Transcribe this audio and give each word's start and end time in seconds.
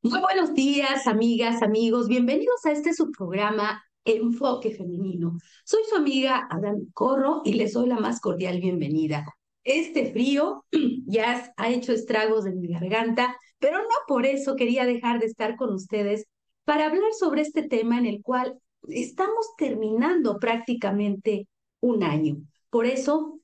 Muy 0.00 0.20
buenos 0.20 0.54
días, 0.54 1.08
amigas, 1.08 1.60
amigos. 1.60 2.06
Bienvenidos 2.06 2.64
a 2.64 2.70
este 2.70 2.94
su 2.94 3.10
programa 3.10 3.82
Enfoque 4.04 4.70
Femenino. 4.70 5.36
Soy 5.64 5.80
su 5.90 5.96
amiga 5.96 6.46
Adán 6.50 6.86
Corro 6.94 7.42
y 7.44 7.54
les 7.54 7.72
doy 7.72 7.88
la 7.88 7.98
más 7.98 8.20
cordial 8.20 8.60
bienvenida. 8.60 9.26
Este 9.64 10.12
frío 10.12 10.64
ya 11.06 11.52
ha 11.56 11.70
hecho 11.70 11.92
estragos 11.92 12.46
en 12.46 12.60
mi 12.60 12.68
garganta, 12.68 13.36
pero 13.58 13.78
no 13.78 13.88
por 14.06 14.24
eso 14.24 14.54
quería 14.54 14.86
dejar 14.86 15.18
de 15.18 15.26
estar 15.26 15.56
con 15.56 15.74
ustedes 15.74 16.26
para 16.64 16.86
hablar 16.86 17.12
sobre 17.18 17.42
este 17.42 17.64
tema 17.64 17.98
en 17.98 18.06
el 18.06 18.22
cual 18.22 18.56
estamos 18.86 19.48
terminando 19.56 20.38
prácticamente 20.38 21.48
un 21.80 22.04
año. 22.04 22.36
Por 22.70 22.86
eso, 22.86 23.40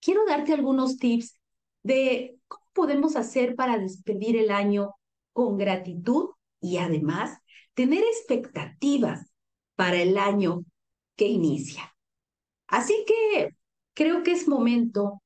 quiero 0.00 0.24
darte 0.24 0.54
algunos 0.54 0.96
tips 0.96 1.38
de 1.82 2.38
cómo 2.48 2.64
podemos 2.72 3.14
hacer 3.16 3.56
para 3.56 3.76
despedir 3.76 4.38
el 4.38 4.50
año 4.50 4.94
con 5.32 5.58
gratitud 5.58 6.30
y 6.60 6.78
además 6.78 7.38
tener 7.74 8.02
expectativas 8.04 9.32
para 9.76 10.00
el 10.00 10.18
año 10.18 10.64
que 11.16 11.28
inicia. 11.28 11.94
Así 12.66 13.04
que 13.06 13.50
creo 13.94 14.22
que 14.22 14.32
es 14.32 14.48
momento 14.48 15.22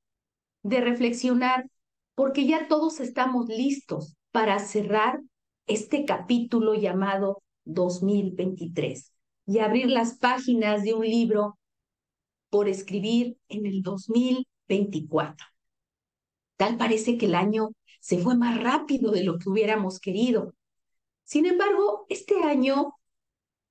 de 0.63 0.81
reflexionar 0.81 1.69
porque 2.15 2.47
ya 2.47 2.69
todos 2.69 3.01
estamos 3.01 3.49
listos 3.49 4.17
para 4.33 4.59
cerrar 4.59 5.21
este 5.67 6.05
capítulo 6.05 6.75
llamado 6.75 7.43
2023 7.65 9.13
y 9.47 9.59
abrir 9.59 9.91
las 9.91 10.19
páginas 10.19 10.83
de 10.83 10.95
un 10.95 11.05
libro 11.05 11.59
por 12.51 12.69
escribir 12.69 13.37
en 13.49 13.67
el 13.67 13.83
2024. 13.83 15.47
Tal 16.57 16.77
parece 16.77 17.19
que 17.19 17.27
el 17.27 17.35
año 17.35 17.71
se 18.01 18.19
fue 18.19 18.37
más 18.37 18.63
rápido 18.63 19.11
de 19.11 19.25
lo 19.25 19.39
que 19.39 19.49
hubiéramos 19.49 20.01
querido. 20.01 20.55
Sin 21.25 21.47
embargo, 21.47 22.07
este 22.09 22.43
año 22.43 22.95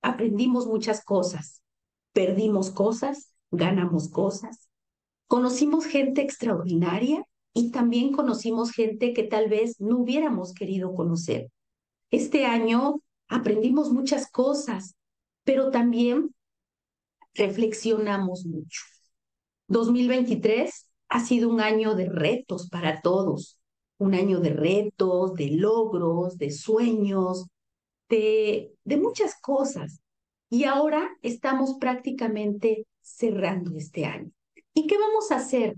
aprendimos 0.01 0.67
muchas 0.67 1.03
cosas, 1.03 1.61
perdimos 2.13 2.69
cosas, 2.69 3.33
ganamos 3.51 4.09
cosas, 4.09 4.69
conocimos 5.27 5.85
gente 5.85 6.21
extraordinaria 6.21 7.25
y 7.53 7.71
también 7.71 8.11
conocimos 8.11 8.71
gente 8.71 9.13
que 9.13 9.23
tal 9.23 9.49
vez 9.49 9.79
no 9.79 9.99
hubiéramos 9.99 10.53
querido 10.53 10.93
conocer. 10.93 11.49
Este 12.11 12.45
año 12.45 13.01
aprendimos 13.27 13.91
muchas 13.91 14.29
cosas, 14.29 14.95
pero 15.43 15.71
también 15.71 16.35
reflexionamos 17.33 18.45
mucho. 18.45 18.81
2023 19.67 20.89
ha 21.09 21.19
sido 21.25 21.49
un 21.49 21.61
año 21.61 21.95
de 21.95 22.09
retos 22.09 22.69
para 22.69 23.01
todos 23.01 23.59
un 23.97 24.13
año 24.13 24.39
de 24.39 24.49
retos, 24.49 25.33
de 25.33 25.51
logros, 25.51 26.37
de 26.37 26.51
sueños, 26.51 27.47
de, 28.09 28.73
muchas 28.85 29.39
cosas. 29.39 30.01
Y 30.49 30.65
ahora 30.65 31.09
estamos 31.21 31.75
prácticamente 31.79 32.85
cerrando 33.01 33.75
este 33.77 34.05
año. 34.05 34.31
¿Y 34.73 34.87
qué 34.87 34.97
vamos 34.97 35.31
a 35.31 35.37
hacer? 35.37 35.77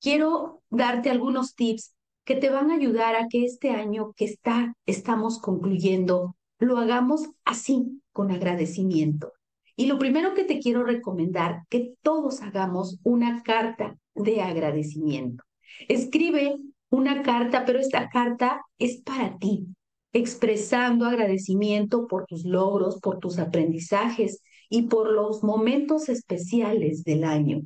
Quiero 0.00 0.62
darte 0.70 1.10
algunos 1.10 1.54
tips 1.54 1.94
que 2.24 2.36
te 2.36 2.50
van 2.50 2.70
a 2.70 2.74
ayudar 2.74 3.14
a 3.14 3.28
que 3.28 3.44
este 3.44 3.70
año 3.70 4.12
que 4.16 4.24
está, 4.24 4.74
estamos 4.84 5.38
concluyendo, 5.38 6.36
lo 6.58 6.78
hagamos 6.78 7.28
así, 7.44 8.02
con 8.12 8.30
agradecimiento. 8.30 9.32
Y 9.76 9.86
lo 9.86 9.98
primero 9.98 10.34
que 10.34 10.44
te 10.44 10.58
quiero 10.58 10.84
recomendar, 10.84 11.62
que 11.68 11.94
todos 12.02 12.42
hagamos 12.42 12.98
una 13.02 13.42
carta 13.42 13.96
de 14.14 14.40
agradecimiento. 14.40 15.44
Escribe 15.88 16.56
una 16.96 17.22
carta, 17.22 17.64
pero 17.64 17.78
esta 17.78 18.08
carta 18.08 18.62
es 18.78 19.02
para 19.02 19.36
ti, 19.38 19.66
expresando 20.12 21.04
agradecimiento 21.04 22.06
por 22.06 22.24
tus 22.26 22.44
logros, 22.44 23.00
por 23.00 23.18
tus 23.18 23.38
aprendizajes 23.38 24.40
y 24.70 24.82
por 24.82 25.10
los 25.12 25.42
momentos 25.42 26.08
especiales 26.08 27.04
del 27.04 27.24
año. 27.24 27.62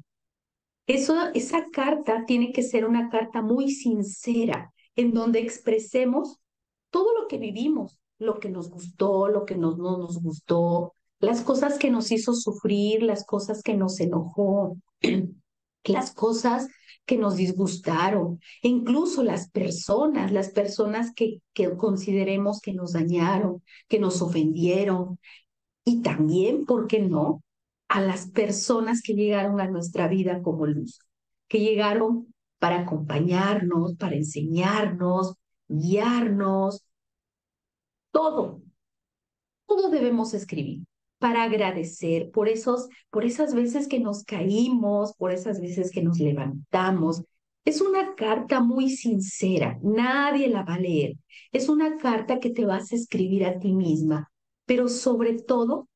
Eso, 0.87 1.15
esa 1.35 1.69
carta 1.71 2.25
tiene 2.27 2.53
que 2.53 2.63
ser 2.63 2.85
una 2.85 3.09
carta 3.11 3.43
muy 3.43 3.71
sincera, 3.71 4.73
en 4.97 5.15
donde 5.15 5.39
expresemos 5.39 6.39
todo 6.91 7.15
lo 7.19 7.29
que 7.29 7.39
vivimos, 7.39 8.01
lo 8.19 8.41
que 8.41 8.51
nos 8.51 8.69
gustó, 8.71 9.29
lo 9.29 9.47
que 9.47 9.57
no 9.57 9.77
nos 9.77 10.21
gustó, 10.21 10.95
las 11.21 11.43
cosas 11.43 11.79
que 11.79 11.91
nos 11.91 12.11
hizo 12.11 12.35
sufrir, 12.35 13.03
las 13.03 13.25
cosas 13.25 13.63
que 13.63 13.75
nos 13.75 14.01
enojó, 14.01 14.77
las 15.85 16.13
cosas 16.13 16.67
que 17.11 17.19
nos 17.19 17.35
disgustaron, 17.35 18.39
incluso 18.63 19.25
las 19.25 19.51
personas, 19.51 20.31
las 20.31 20.51
personas 20.51 21.13
que, 21.13 21.43
que 21.53 21.77
consideremos 21.77 22.61
que 22.61 22.73
nos 22.73 22.93
dañaron, 22.93 23.65
que 23.89 23.99
nos 23.99 24.23
ofendieron, 24.23 25.19
y 25.85 26.03
también, 26.03 26.67
¿por 26.67 26.87
qué 26.87 27.01
no?, 27.01 27.43
a 27.89 28.01
las 28.01 28.31
personas 28.31 29.03
que 29.03 29.15
llegaron 29.15 29.61
a 29.61 29.67
nuestra 29.67 30.07
vida 30.07 30.41
como 30.41 30.67
luz, 30.67 31.01
que 31.49 31.59
llegaron 31.59 32.33
para 32.61 32.83
acompañarnos, 32.83 33.97
para 33.97 34.15
enseñarnos, 34.15 35.35
guiarnos, 35.67 36.85
todo, 38.13 38.63
todo 39.67 39.91
debemos 39.91 40.33
escribir 40.33 40.85
para 41.21 41.45
agradecer 41.45 42.31
por 42.31 42.49
esos, 42.49 42.89
por 43.11 43.25
esas 43.25 43.55
veces 43.55 43.87
que 43.87 44.01
nos 44.01 44.25
caímos, 44.25 45.15
por 45.15 45.33
esas 45.33 45.61
veces 45.61 45.91
que 45.93 46.03
nos 46.03 46.19
levantamos. 46.19 47.23
Es 47.65 47.83
una 47.83 48.15
carta 48.17 48.61
muy 48.61 48.89
sincera, 48.91 49.79
nadie 49.83 50.49
la 50.49 50.65
va 50.65 50.75
a 50.75 50.81
leer. 50.81 51.17
Es 51.53 51.69
una 51.69 51.99
carta 51.99 52.41
que 52.41 52.51
te 52.51 52.65
vas 52.65 52.91
a 52.91 52.97
escribir 52.97 53.45
a 53.45 53.59
ti 53.59 53.73
misma, 53.73 54.33
pero 54.65 54.89
sobre 54.89 55.35
todo 55.35 55.89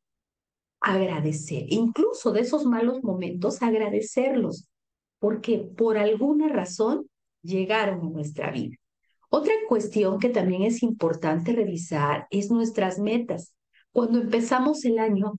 agradecer, 0.78 1.64
incluso 1.70 2.30
de 2.30 2.40
esos 2.40 2.66
malos 2.66 3.02
momentos, 3.02 3.62
agradecerlos, 3.62 4.68
porque 5.18 5.58
por 5.58 5.96
alguna 5.96 6.48
razón 6.48 7.08
llegaron 7.42 8.00
a 8.00 8.10
nuestra 8.10 8.50
vida. 8.50 8.76
Otra 9.30 9.54
cuestión 9.68 10.18
que 10.18 10.28
también 10.28 10.64
es 10.64 10.82
importante 10.82 11.52
revisar 11.52 12.26
es 12.30 12.50
nuestras 12.50 12.98
metas. 12.98 13.54
Cuando 13.94 14.18
empezamos 14.18 14.84
el 14.84 14.98
año, 14.98 15.34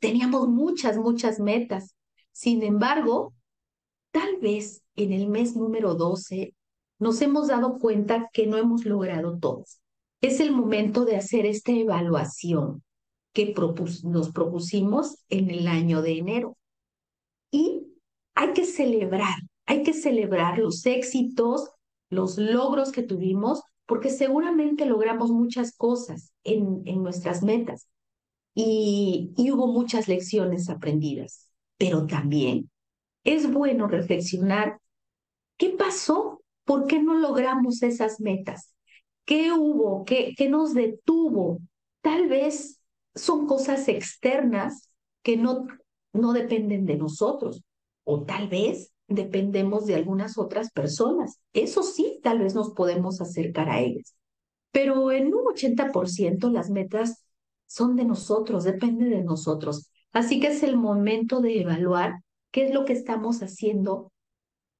teníamos 0.00 0.48
muchas, 0.48 0.96
muchas 0.96 1.38
metas. 1.38 1.94
Sin 2.32 2.62
embargo, 2.62 3.34
tal 4.10 4.38
vez 4.40 4.82
en 4.96 5.12
el 5.12 5.28
mes 5.28 5.54
número 5.54 5.94
12 5.94 6.54
nos 6.98 7.20
hemos 7.20 7.48
dado 7.48 7.78
cuenta 7.78 8.30
que 8.32 8.46
no 8.46 8.56
hemos 8.56 8.86
logrado 8.86 9.38
todos. 9.38 9.82
Es 10.22 10.40
el 10.40 10.50
momento 10.50 11.04
de 11.04 11.16
hacer 11.16 11.44
esta 11.44 11.70
evaluación 11.72 12.82
que 13.34 13.54
nos 14.02 14.30
propusimos 14.30 15.18
en 15.28 15.50
el 15.50 15.68
año 15.68 16.00
de 16.00 16.16
enero. 16.16 16.56
Y 17.50 17.86
hay 18.34 18.54
que 18.54 18.64
celebrar, 18.64 19.36
hay 19.66 19.82
que 19.82 19.92
celebrar 19.92 20.58
los 20.58 20.86
éxitos, 20.86 21.68
los 22.08 22.38
logros 22.38 22.92
que 22.92 23.02
tuvimos, 23.02 23.60
porque 23.88 24.10
seguramente 24.10 24.84
logramos 24.84 25.30
muchas 25.30 25.74
cosas 25.74 26.30
en, 26.44 26.82
en 26.84 27.02
nuestras 27.02 27.42
metas. 27.42 27.88
Y, 28.54 29.32
hubo 29.50 29.66
muchas 29.66 30.08
lecciones 30.08 30.68
aprendidas, 30.68 31.48
pero 31.78 32.06
también 32.06 32.70
es 33.24 33.50
bueno 33.50 33.88
reflexionar 33.88 34.78
qué 35.56 35.70
pasó, 35.70 36.42
por 36.64 36.86
qué 36.86 37.02
no 37.02 37.14
logramos 37.14 37.82
esas 37.82 38.20
metas, 38.20 38.74
qué 39.24 39.52
hubo, 39.52 40.04
qué, 40.04 40.34
qué 40.36 40.50
nos 40.50 40.74
detuvo. 40.74 41.60
Tal 42.02 42.28
vez 42.28 42.82
son 43.14 43.46
cosas 43.46 43.88
externas 43.88 44.90
que 45.22 45.38
no, 45.38 45.66
no 46.12 46.34
dependen 46.34 46.84
de 46.84 46.96
nosotros, 46.96 47.62
o 48.04 48.24
tal 48.24 48.48
vez 48.48 48.92
dependemos 49.08 49.86
de 49.86 49.94
algunas 49.94 50.38
otras 50.38 50.70
personas. 50.70 51.40
Eso 51.52 51.82
sí, 51.82 52.20
tal 52.22 52.38
vez 52.38 52.54
nos 52.54 52.70
podemos 52.70 53.20
acercar 53.20 53.70
a 53.70 53.80
ellas. 53.80 54.14
Pero 54.70 55.10
en 55.10 55.34
un 55.34 55.46
80% 55.46 56.50
las 56.50 56.70
metas 56.70 57.24
son 57.66 57.96
de 57.96 58.04
nosotros, 58.04 58.64
depende 58.64 59.06
de 59.06 59.24
nosotros. 59.24 59.90
Así 60.12 60.40
que 60.40 60.48
es 60.48 60.62
el 60.62 60.76
momento 60.76 61.40
de 61.40 61.60
evaluar 61.60 62.20
qué 62.50 62.66
es 62.66 62.74
lo 62.74 62.84
que 62.84 62.92
estamos 62.92 63.42
haciendo 63.42 64.12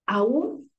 aún 0.07 0.71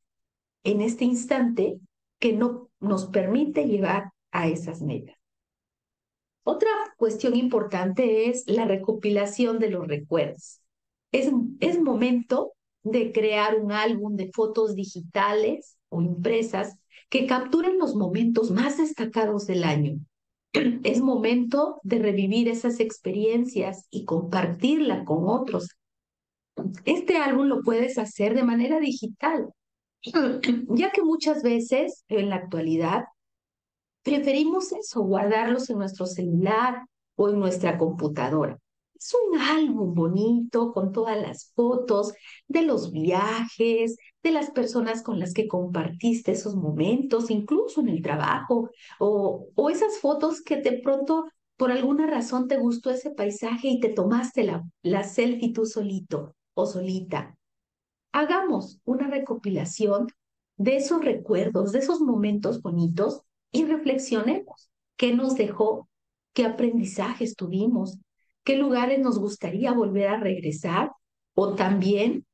en 0.64 0.82
este 0.82 1.06
instante 1.06 1.80
que 2.20 2.34
no 2.34 2.70
nos 2.80 3.08
permite 3.08 3.66
llegar 3.66 4.12
a 4.32 4.48
esas 4.48 4.82
metas. 4.82 5.16
Otra 6.44 6.70
cuestión 6.98 7.36
importante 7.36 8.30
es 8.30 8.44
la 8.48 8.66
recopilación 8.66 9.60
de 9.60 9.70
los 9.70 9.88
recuerdos. 9.88 10.62
Es, 11.12 11.32
es 11.60 11.80
momento 11.80 12.54
de 12.84 13.12
crear 13.12 13.60
un 13.60 13.72
álbum 13.72 14.16
de 14.16 14.32
fotos 14.34 14.76
digitales 14.76 15.78
o 15.90 16.02
impresas 16.02 16.78
que 17.10 17.26
capturen 17.26 17.78
los 17.78 17.96
momentos 17.96 18.52
más 18.52 18.78
destacados 18.78 19.48
del 19.48 19.64
año. 19.64 20.00
Es 20.84 21.02
momento 21.02 21.80
de 21.84 22.00
revivir 22.00 22.48
esas 22.48 22.80
experiencias 22.80 23.88
y 23.90 24.06
compartirla 24.06 25.06
con 25.06 25.28
otros. 25.28 25.70
Este 26.86 27.18
álbum 27.18 27.48
lo 27.48 27.62
puedes 27.62 27.98
hacer 27.98 28.36
de 28.36 28.44
manera 28.44 28.80
digital, 28.80 29.50
ya 30.70 30.92
que 30.92 31.02
muchas 31.02 31.44
veces 31.44 32.04
en 32.08 32.30
la 32.30 32.36
actualidad 32.36 33.06
preferimos 34.04 34.72
eso, 34.72 35.02
guardarlos 35.02 35.70
en 35.70 35.78
nuestro 35.78 36.06
celular 36.06 36.86
o 37.16 37.30
en 37.30 37.40
nuestra 37.40 37.78
computadora. 37.78 38.58
Es 39.00 39.16
un 39.16 39.40
álbum 39.40 39.94
bonito 39.94 40.74
con 40.74 40.92
todas 40.92 41.18
las 41.20 41.54
fotos 41.56 42.14
de 42.50 42.64
los 42.64 42.92
viajes, 42.92 43.96
de 44.22 44.32
las 44.32 44.52
personas 44.52 45.02
con 45.04 45.20
las 45.20 45.34
que 45.34 45.48
compartiste 45.48 46.34
esos 46.34 46.56
momentos, 46.56 47.32
incluso 47.32 47.80
en 47.80 47.88
el 47.88 48.02
trabajo, 48.02 48.70
o, 49.00 49.48
o 49.56 49.70
esas 49.70 50.00
fotos 50.00 50.42
que 50.42 50.58
de 50.58 50.82
pronto 50.84 51.26
por 51.56 51.72
alguna 51.72 52.08
razón 52.08 52.48
te 52.48 52.58
gustó 52.58 52.90
ese 52.90 53.12
paisaje 53.12 53.70
y 53.70 53.80
te 53.80 53.90
tomaste 53.90 54.44
la, 54.44 54.64
la 54.82 55.04
selfie 55.04 55.54
tú 55.54 55.66
solito 55.66 56.36
o 56.54 56.66
solita. 56.66 57.38
Hagamos 58.12 58.82
una 58.84 59.08
recopilación 59.08 60.08
de 60.58 60.76
esos 60.76 61.04
recuerdos, 61.04 61.72
de 61.72 61.80
esos 61.80 62.02
momentos 62.02 62.62
bonitos 62.62 63.22
y 63.52 63.64
reflexionemos 63.66 64.70
qué 64.98 65.14
nos 65.16 65.36
dejó, 65.36 65.88
qué 66.34 66.46
aprendizajes 66.46 67.36
tuvimos, 67.36 67.98
qué 68.44 68.56
lugares 68.58 69.00
nos 69.00 69.20
gustaría 69.20 69.72
volver 69.74 70.08
a 70.08 70.20
regresar 70.20 70.92
o 71.34 71.56
también 71.56 72.26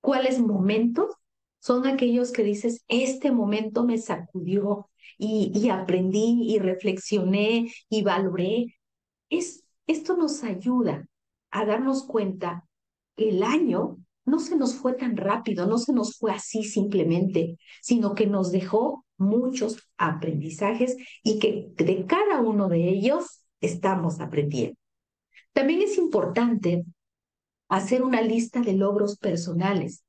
cuáles 0.00 0.38
momentos 0.38 1.14
son 1.60 1.86
aquellos 1.86 2.32
que 2.32 2.44
dices, 2.44 2.84
este 2.88 3.32
momento 3.32 3.84
me 3.84 3.98
sacudió 3.98 4.88
y, 5.18 5.68
aprendí 5.70 6.44
y 6.48 6.58
reflexioné 6.58 7.72
y 7.88 8.02
valoré. 8.02 8.76
Es, 9.28 9.64
esto 9.86 10.16
nos 10.16 10.44
ayuda 10.44 11.06
a 11.50 11.64
darnos 11.64 12.04
cuenta 12.04 12.64
que 13.16 13.30
el 13.30 13.42
año 13.42 13.98
no 14.24 14.38
se 14.38 14.56
nos 14.56 14.74
fue 14.74 14.92
tan 14.92 15.16
rápido, 15.16 15.66
no 15.66 15.78
se 15.78 15.92
nos 15.92 16.16
fue 16.16 16.30
así 16.30 16.62
simplemente, 16.62 17.58
sino 17.82 18.14
que 18.14 18.26
nos 18.26 18.52
dejó 18.52 19.04
muchos 19.16 19.90
aprendizajes 19.96 20.96
y 21.24 21.38
que 21.38 21.72
de 21.76 22.06
cada 22.06 22.40
uno 22.40 22.68
de 22.68 22.88
ellos 22.88 23.42
estamos 23.60 24.20
aprendiendo. 24.20 24.78
También 25.58 25.82
es 25.82 25.98
importante 25.98 26.84
hacer 27.68 28.04
una 28.04 28.22
lista 28.22 28.60
de 28.60 28.74
logros 28.74 29.18
personales. 29.18 30.04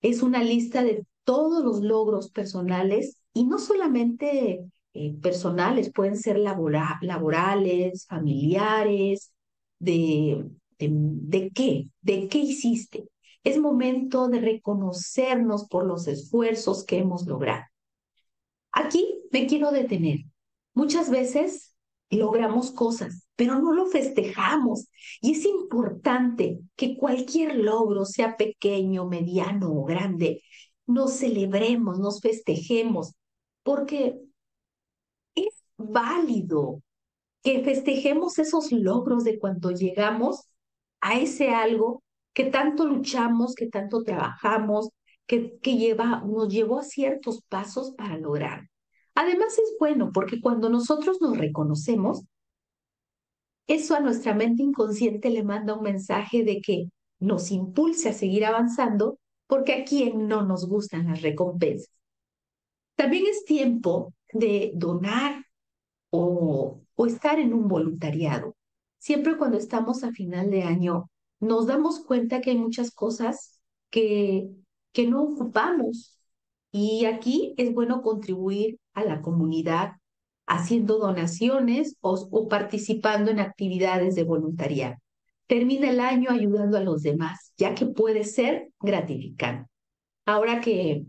Es 0.00 0.22
una 0.22 0.42
lista 0.42 0.82
de 0.82 1.04
todos 1.24 1.62
los 1.62 1.82
logros 1.82 2.30
personales 2.30 3.18
y 3.34 3.44
no 3.44 3.58
solamente 3.58 4.64
eh, 4.94 5.14
personales, 5.20 5.92
pueden 5.92 6.16
ser 6.16 6.38
laborales, 6.38 8.06
familiares, 8.06 9.30
de, 9.78 10.48
qué, 10.78 11.90
de 12.00 12.28
qué 12.28 12.38
hiciste. 12.38 13.04
Es 13.42 13.58
momento 13.58 14.28
de 14.28 14.40
reconocernos 14.40 15.68
por 15.68 15.84
los 15.84 16.08
esfuerzos 16.08 16.82
que 16.82 16.96
hemos 16.96 17.26
logrado. 17.26 17.66
Aquí 18.72 19.20
me 19.30 19.46
quiero 19.46 19.70
detener. 19.70 20.20
Muchas 20.72 21.10
veces 21.10 21.74
logramos 22.08 22.70
cosas, 22.70 23.23
pero 23.36 23.58
no 23.60 23.72
lo 23.72 23.86
festejamos. 23.86 24.88
Y 25.20 25.32
es 25.32 25.44
importante 25.44 26.60
que 26.76 26.96
cualquier 26.96 27.56
logro, 27.56 28.04
sea 28.04 28.36
pequeño, 28.36 29.06
mediano 29.06 29.72
o 29.72 29.84
grande, 29.84 30.42
nos 30.86 31.14
celebremos, 31.14 31.98
nos 31.98 32.20
festejemos, 32.20 33.14
porque 33.62 34.20
es 35.34 35.64
válido 35.76 36.82
que 37.42 37.62
festejemos 37.62 38.38
esos 38.38 38.72
logros 38.72 39.24
de 39.24 39.38
cuando 39.38 39.70
llegamos 39.70 40.48
a 41.00 41.18
ese 41.18 41.50
algo 41.50 42.02
que 42.32 42.44
tanto 42.44 42.86
luchamos, 42.86 43.54
que 43.54 43.68
tanto 43.68 44.02
trabajamos, 44.02 44.90
que, 45.26 45.58
que 45.60 45.76
lleva, 45.76 46.22
nos 46.26 46.48
llevó 46.52 46.80
a 46.80 46.84
ciertos 46.84 47.42
pasos 47.48 47.92
para 47.96 48.18
lograr. 48.18 48.68
Además 49.14 49.58
es 49.58 49.76
bueno 49.78 50.10
porque 50.12 50.40
cuando 50.40 50.68
nosotros 50.68 51.20
nos 51.20 51.38
reconocemos, 51.38 52.24
eso 53.66 53.94
a 53.94 54.00
nuestra 54.00 54.34
mente 54.34 54.62
inconsciente 54.62 55.30
le 55.30 55.42
manda 55.42 55.74
un 55.74 55.82
mensaje 55.82 56.44
de 56.44 56.60
que 56.60 56.90
nos 57.20 57.50
impulse 57.50 58.10
a 58.10 58.12
seguir 58.12 58.44
avanzando 58.44 59.18
porque 59.46 59.74
a 59.74 59.84
quien 59.84 60.28
no 60.28 60.42
nos 60.42 60.68
gustan 60.68 61.06
las 61.08 61.22
recompensas. 61.22 61.90
También 62.96 63.24
es 63.26 63.44
tiempo 63.44 64.12
de 64.32 64.72
donar 64.74 65.44
o, 66.10 66.80
o 66.94 67.06
estar 67.06 67.38
en 67.38 67.54
un 67.54 67.68
voluntariado. 67.68 68.56
Siempre 68.98 69.36
cuando 69.36 69.58
estamos 69.58 70.04
a 70.04 70.12
final 70.12 70.50
de 70.50 70.62
año, 70.62 71.10
nos 71.40 71.66
damos 71.66 72.00
cuenta 72.00 72.40
que 72.40 72.50
hay 72.50 72.58
muchas 72.58 72.90
cosas 72.92 73.60
que 73.90 74.48
que 74.94 75.06
no 75.06 75.22
ocupamos. 75.24 76.18
Y 76.72 77.04
aquí 77.04 77.54
es 77.58 77.74
bueno 77.74 78.00
contribuir 78.02 78.78
a 78.94 79.04
la 79.04 79.20
comunidad 79.20 79.96
haciendo 80.46 80.98
donaciones 80.98 81.96
o, 82.00 82.48
participando 82.48 83.30
en 83.30 83.40
actividades 83.40 84.14
de 84.14 84.24
voluntariado. 84.24 84.96
Termina 85.46 85.90
el 85.90 86.00
año 86.00 86.30
ayudando 86.30 86.76
a 86.78 86.82
los 86.82 87.02
demás, 87.02 87.52
ya 87.56 87.74
que 87.74 87.86
puede 87.86 88.24
ser 88.24 88.70
gratificante. 88.80 89.68
Ahora 90.26 90.60
que, 90.60 91.04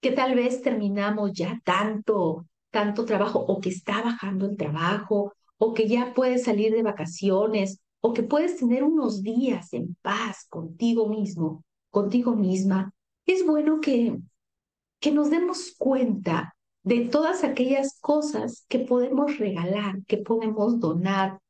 que 0.00 0.12
tal 0.12 0.34
vez 0.34 0.62
terminamos 0.62 1.32
ya 1.32 1.60
tanto, 1.64 2.46
tanto 2.70 3.04
trabajo 3.04 3.40
o 3.40 3.60
que 3.60 3.68
está 3.68 4.02
bajando 4.02 4.46
el 4.46 4.56
trabajo 4.56 5.34
o 5.58 5.74
que 5.74 5.88
ya 5.88 6.14
puedes 6.14 6.44
salir 6.44 6.72
de 6.72 6.82
vacaciones 6.82 7.80
o 8.00 8.12
que 8.12 8.22
puedes 8.22 8.58
tener 8.58 8.82
unos 8.82 9.22
días 9.22 9.72
en 9.72 9.96
paz 10.02 10.46
contigo 10.48 11.08
mismo, 11.08 11.64
contigo 11.90 12.34
misma, 12.34 12.92
es 13.24 13.46
bueno 13.46 13.80
que, 13.80 14.18
que 15.00 15.10
nos 15.10 15.30
demos 15.30 15.74
cuenta 15.78 16.54
de 16.84 17.06
todas 17.06 17.44
aquellas 17.44 17.98
cosas 18.00 18.66
que 18.68 18.78
podemos 18.78 19.38
regalar, 19.38 20.04
que 20.06 20.18
podemos 20.18 20.78
donar 20.78 21.40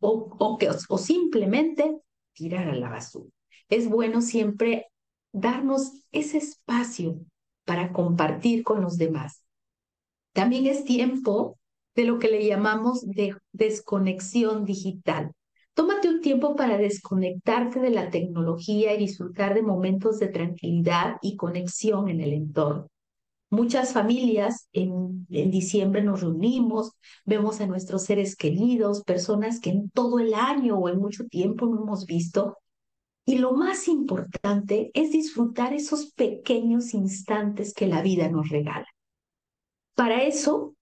o, 0.00 0.36
o, 0.88 0.98
simplemente 0.98 1.96
tirar 2.32 2.68
a 2.68 2.76
la 2.76 2.88
basura. 2.88 3.30
Es 3.68 3.88
bueno 3.88 4.20
siempre 4.22 4.86
darnos 5.32 6.04
ese 6.12 6.38
espacio 6.38 7.18
para 7.64 7.92
compartir 7.92 8.62
con 8.62 8.82
los 8.82 8.96
demás. 8.96 9.44
También 10.32 10.66
es 10.66 10.84
tiempo 10.84 11.58
de 11.96 12.04
lo 12.04 12.18
que 12.18 12.28
le 12.28 12.46
llamamos 12.46 13.04
de 13.04 13.36
desconexión 13.52 14.64
digital. 14.64 15.32
Tómate 15.74 16.08
un 16.08 16.20
tiempo 16.20 16.54
para 16.54 16.78
desconectarte 16.78 17.80
de 17.80 17.90
la 17.90 18.10
tecnología 18.10 18.94
y 18.94 18.98
disfrutar 18.98 19.54
de 19.54 19.62
momentos 19.62 20.20
de 20.20 20.28
tranquilidad 20.28 21.16
y 21.20 21.36
conexión 21.36 22.08
en 22.08 22.20
el 22.20 22.32
entorno. 22.32 22.88
Muchas 23.54 23.92
familias 23.92 24.68
en, 24.72 25.28
en, 25.30 25.50
diciembre 25.52 26.02
nos 26.02 26.22
reunimos, 26.22 26.90
vemos 27.24 27.60
a 27.60 27.68
nuestros 27.68 28.02
seres 28.02 28.34
queridos, 28.34 29.04
personas 29.04 29.60
que 29.60 29.70
en 29.70 29.90
todo 29.90 30.18
el 30.18 30.34
año 30.34 30.76
o 30.76 30.88
en 30.88 30.98
mucho 30.98 31.24
tiempo 31.26 31.66
no 31.66 31.80
hemos 31.82 32.04
visto. 32.04 32.58
Y 33.24 33.38
lo 33.38 33.52
más 33.52 33.86
importante 33.86 34.90
es 34.92 35.12
disfrutar 35.12 35.72
esos 35.72 36.10
pequeños 36.14 36.94
instantes 36.94 37.72
que 37.72 37.86
la 37.86 38.02
vida 38.02 38.28
nos 38.28 38.48
regala. 38.48 38.88
Para 39.94 40.24
eso, 40.24 40.74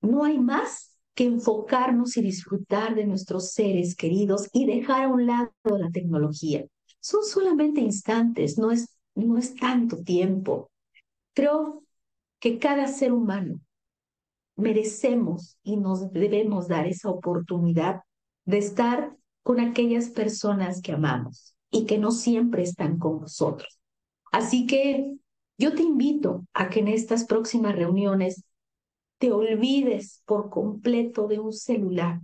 no 0.00 0.24
hay 0.24 0.38
más 0.38 0.96
que 1.14 1.24
enfocarnos 1.24 2.16
y 2.16 2.22
disfrutar 2.22 2.94
de 2.94 3.06
nuestros 3.06 3.52
seres 3.52 3.94
queridos 3.94 4.48
y 4.54 4.64
dejar 4.64 5.04
a 5.04 5.08
un 5.08 5.26
lado 5.26 5.52
la 5.64 5.90
tecnología. 5.90 6.64
Son 7.00 7.22
solamente 7.22 7.82
instantes, 7.82 8.56
no 8.56 8.70
es, 8.70 8.96
no 9.14 9.36
es 9.36 9.54
tanto 9.54 10.02
tiempo. 10.02 10.70
Creo 11.34 11.83
que 12.44 12.58
cada 12.58 12.88
ser 12.88 13.10
humano 13.10 13.58
merecemos 14.54 15.56
y 15.62 15.78
nos 15.78 16.12
debemos 16.12 16.68
dar 16.68 16.86
esa 16.86 17.08
oportunidad 17.08 18.02
de 18.44 18.58
estar 18.58 19.16
con 19.42 19.60
aquellas 19.60 20.10
personas 20.10 20.82
que 20.82 20.92
amamos 20.92 21.56
y 21.70 21.86
que 21.86 21.96
no 21.96 22.10
siempre 22.10 22.62
están 22.62 22.98
con 22.98 23.22
nosotros. 23.22 23.80
Así 24.30 24.66
que 24.66 25.14
yo 25.56 25.74
te 25.74 25.84
invito 25.84 26.44
a 26.52 26.68
que 26.68 26.80
en 26.80 26.88
estas 26.88 27.24
próximas 27.24 27.76
reuniones 27.76 28.44
te 29.16 29.32
olvides 29.32 30.22
por 30.26 30.50
completo 30.50 31.26
de 31.28 31.40
un 31.40 31.54
celular, 31.54 32.20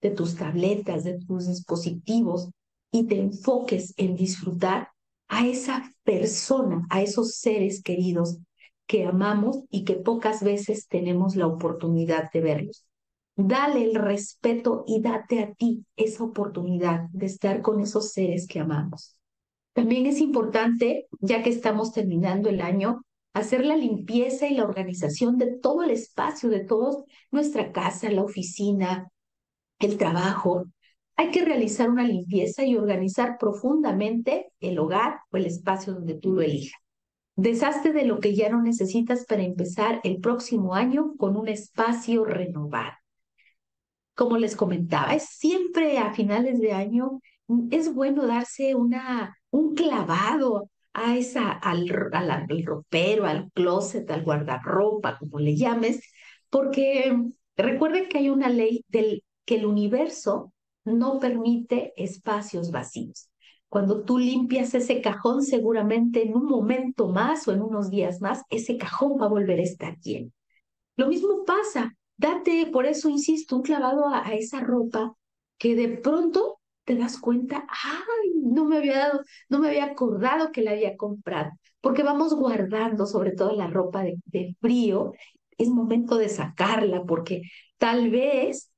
de 0.00 0.08
tus 0.08 0.36
tabletas, 0.36 1.04
de 1.04 1.18
tus 1.18 1.48
dispositivos 1.48 2.48
y 2.90 3.04
te 3.04 3.20
enfoques 3.20 3.92
en 3.98 4.16
disfrutar 4.16 4.88
a 5.28 5.46
esa 5.46 5.92
persona, 6.02 6.86
a 6.88 7.02
esos 7.02 7.34
seres 7.34 7.82
queridos 7.82 8.38
que 8.90 9.04
amamos 9.04 9.62
y 9.70 9.84
que 9.84 9.94
pocas 9.94 10.42
veces 10.42 10.88
tenemos 10.88 11.36
la 11.36 11.46
oportunidad 11.46 12.28
de 12.32 12.40
verlos. 12.40 12.84
Dale 13.36 13.84
el 13.84 13.94
respeto 13.94 14.82
y 14.84 15.00
date 15.00 15.44
a 15.44 15.54
ti 15.54 15.84
esa 15.94 16.24
oportunidad 16.24 17.08
de 17.12 17.26
estar 17.26 17.62
con 17.62 17.78
esos 17.78 18.10
seres 18.10 18.48
que 18.48 18.58
amamos. 18.58 19.16
También 19.74 20.06
es 20.06 20.18
importante, 20.18 21.06
ya 21.20 21.44
que 21.44 21.50
estamos 21.50 21.92
terminando 21.92 22.48
el 22.48 22.60
año, 22.60 23.02
hacer 23.32 23.64
la 23.64 23.76
limpieza 23.76 24.48
y 24.48 24.54
la 24.54 24.64
organización 24.64 25.38
de 25.38 25.56
todo 25.58 25.84
el 25.84 25.90
espacio, 25.90 26.48
de 26.48 26.64
toda 26.64 27.04
nuestra 27.30 27.70
casa, 27.70 28.10
la 28.10 28.24
oficina, 28.24 29.08
el 29.78 29.98
trabajo. 29.98 30.64
Hay 31.14 31.30
que 31.30 31.44
realizar 31.44 31.88
una 31.88 32.02
limpieza 32.02 32.64
y 32.64 32.74
organizar 32.74 33.36
profundamente 33.38 34.50
el 34.58 34.80
hogar 34.80 35.20
o 35.30 35.36
el 35.36 35.46
espacio 35.46 35.94
donde 35.94 36.14
tú 36.14 36.32
lo 36.32 36.42
elijas. 36.42 36.80
Deshazte 37.40 37.94
de 37.94 38.04
lo 38.04 38.20
que 38.20 38.34
ya 38.34 38.50
no 38.50 38.60
necesitas 38.60 39.24
para 39.24 39.42
empezar 39.42 40.00
el 40.04 40.20
próximo 40.20 40.74
año 40.74 41.14
con 41.16 41.38
un 41.38 41.48
espacio 41.48 42.26
renovado. 42.26 42.92
Como 44.14 44.36
les 44.36 44.54
comentaba, 44.54 45.14
es 45.14 45.24
siempre 45.24 45.96
a 45.96 46.12
finales 46.12 46.60
de 46.60 46.72
año 46.72 47.20
es 47.70 47.94
bueno 47.94 48.26
darse 48.26 48.74
una, 48.74 49.38
un 49.48 49.74
clavado 49.74 50.68
a 50.92 51.16
esa, 51.16 51.50
al, 51.50 51.90
al, 52.12 52.62
ropero, 52.62 53.24
al 53.24 53.50
closet, 53.52 54.10
al 54.10 54.22
guardarropa, 54.22 55.16
como 55.18 55.38
le 55.38 55.56
llames, 55.56 56.02
porque 56.50 57.16
recuerden 57.56 58.10
que 58.10 58.18
hay 58.18 58.28
una 58.28 58.50
ley 58.50 58.84
del 58.88 59.24
que 59.46 59.54
el 59.54 59.64
universo 59.64 60.52
no 60.84 61.18
permite 61.18 61.94
espacios 61.96 62.70
vacíos. 62.70 63.29
Cuando 63.70 64.02
tú 64.02 64.18
limpias 64.18 64.74
ese 64.74 65.00
cajón, 65.00 65.44
seguramente 65.44 66.24
en 66.24 66.36
un 66.36 66.46
momento 66.46 67.08
más 67.08 67.48
o 67.48 67.52
en 67.52 67.62
unos 67.62 67.88
días 67.90 68.20
más, 68.20 68.42
ese 68.50 68.76
cajón 68.76 69.12
va 69.20 69.26
a 69.26 69.28
volver 69.30 69.60
a 69.60 69.62
estar 69.62 69.98
lleno. 70.00 70.30
Lo 70.96 71.08
mismo 71.08 71.44
pasa, 71.46 71.94
date, 72.16 72.68
por 72.72 72.86
eso 72.86 73.08
insisto, 73.08 73.56
un 73.56 73.62
clavado 73.62 74.08
a, 74.08 74.22
esa 74.34 74.60
ropa 74.60 75.14
que 75.58 75.76
de 75.76 75.88
pronto 75.88 76.58
te 76.84 76.96
das 76.96 77.18
cuenta, 77.18 77.66
ay, 77.68 78.32
no 78.42 78.64
me 78.64 78.78
había 78.78 78.98
dado, 78.98 79.20
no 79.48 79.60
me 79.60 79.68
había 79.68 79.84
acordado 79.84 80.52
que 80.52 80.62
la 80.62 80.72
había 80.72 80.96
comprado, 80.96 81.52
porque 81.80 82.02
vamos 82.02 82.34
guardando 82.34 83.06
sobre 83.06 83.32
todo 83.32 83.52
la 83.54 83.68
ropa 83.68 84.02
de, 84.02 84.16
de 84.26 84.56
frío, 84.60 85.12
es 85.58 85.68
momento 85.68 86.16
de 86.18 86.28
sacarla, 86.28 87.04
porque 87.04 87.42
tal 87.78 88.10
vez 88.10 88.72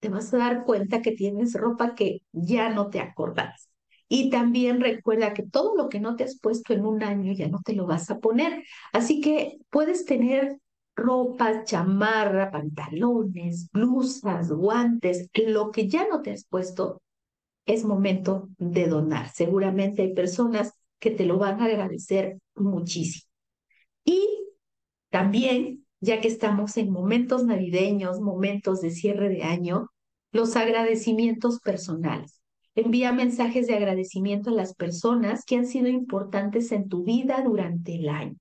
te 0.00 0.08
vas 0.08 0.32
a 0.34 0.38
dar 0.38 0.64
cuenta 0.64 1.02
que 1.02 1.12
tienes 1.12 1.54
ropa 1.54 1.94
que 1.94 2.22
ya 2.32 2.70
no 2.70 2.90
te 2.90 3.00
acordás. 3.00 3.70
Y 4.08 4.30
también 4.30 4.80
recuerda 4.80 5.34
que 5.34 5.42
todo 5.42 5.76
lo 5.76 5.88
que 5.88 6.00
no 6.00 6.16
te 6.16 6.24
has 6.24 6.38
puesto 6.38 6.72
en 6.72 6.86
un 6.86 7.02
año 7.02 7.32
ya 7.32 7.48
no 7.48 7.60
te 7.64 7.74
lo 7.74 7.86
vas 7.86 8.10
a 8.10 8.18
poner. 8.20 8.64
Así 8.92 9.20
que 9.20 9.58
puedes 9.70 10.04
tener 10.04 10.58
ropa, 10.94 11.64
chamarra, 11.64 12.50
pantalones, 12.50 13.70
blusas, 13.72 14.50
guantes, 14.50 15.28
lo 15.34 15.70
que 15.70 15.88
ya 15.88 16.06
no 16.08 16.22
te 16.22 16.32
has 16.32 16.44
puesto, 16.46 17.02
es 17.66 17.84
momento 17.84 18.48
de 18.58 18.86
donar. 18.86 19.30
Seguramente 19.30 20.02
hay 20.02 20.14
personas 20.14 20.72
que 20.98 21.10
te 21.10 21.26
lo 21.26 21.38
van 21.38 21.60
a 21.60 21.66
agradecer 21.66 22.38
muchísimo. 22.54 23.28
Y 24.04 24.24
también, 25.10 25.84
ya 26.00 26.20
que 26.20 26.28
estamos 26.28 26.76
en 26.76 26.90
momentos 26.90 27.44
navideños, 27.44 28.20
momentos 28.20 28.80
de 28.80 28.90
cierre 28.90 29.28
de 29.28 29.42
año, 29.42 29.90
los 30.32 30.56
agradecimientos 30.56 31.60
personales. 31.60 32.35
Envía 32.76 33.12
mensajes 33.12 33.66
de 33.66 33.74
agradecimiento 33.74 34.50
a 34.50 34.54
las 34.54 34.74
personas 34.74 35.44
que 35.44 35.56
han 35.56 35.66
sido 35.66 35.88
importantes 35.88 36.70
en 36.70 36.88
tu 36.88 37.02
vida 37.02 37.42
durante 37.42 37.96
el 37.96 38.08
año. 38.08 38.36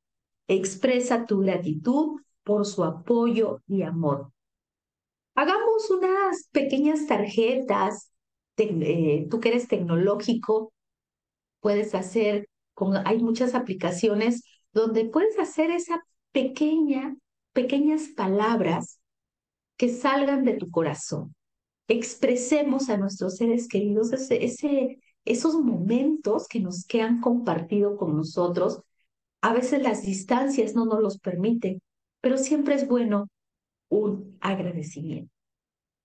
Expresa 0.48 1.26
tu 1.26 1.40
gratitud 1.40 2.22
por 2.44 2.68
su 2.68 2.84
apoyo 2.84 3.64
y 3.68 3.82
amor. 3.82 4.32
Hagamos 5.34 5.90
unas 5.90 6.48
pequeñas 6.52 7.08
tarjetas 7.08 8.12
eh, 8.58 9.28
tú 9.30 9.40
que 9.40 9.50
eres 9.50 9.68
tecnológico, 9.68 10.74
puedes 11.60 11.94
hacer, 11.96 12.48
con, 12.74 12.96
hay 13.06 13.22
muchas 13.22 13.54
aplicaciones 13.54 14.44
donde 14.72 15.06
puedes 15.06 15.38
hacer 15.40 15.72
esa 15.72 16.04
pequeña, 16.32 17.16
pequeñas 17.54 18.10
palabras 18.16 19.00
que 19.78 19.90
salgan 19.90 20.46
de 20.46 20.54
tu 20.54 20.70
corazón. 20.70 21.36
Expresemos 21.88 22.90
a 22.90 22.98
nuestros 22.98 23.38
seres 23.38 23.68
queridos 23.68 24.12
ese, 24.14 25.00
esos 25.24 25.56
momentos 25.56 26.48
que 26.48 26.60
nos 26.60 26.86
que 26.86 27.02
han 27.02 27.22
compartido 27.22 27.98
con 27.98 28.16
nosotros. 28.16 28.82
A 29.42 29.54
veces 29.54 29.82
las 29.82 30.04
distancias 30.04 30.74
no 30.74 30.86
nos 30.86 31.02
los 31.02 31.20
permiten, 31.20 31.82
pero 32.22 32.38
siempre 32.38 32.76
es 32.76 32.88
bueno 32.88 33.28
un 33.90 34.38
agradecimiento. 34.42 35.32